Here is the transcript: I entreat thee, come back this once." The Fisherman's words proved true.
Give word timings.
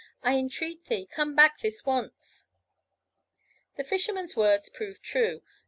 I 0.23 0.33
entreat 0.35 0.85
thee, 0.85 1.05
come 1.05 1.35
back 1.35 1.59
this 1.59 1.85
once." 1.85 2.47
The 3.77 3.83
Fisherman's 3.83 4.35
words 4.35 4.67
proved 4.67 5.03
true. 5.03 5.43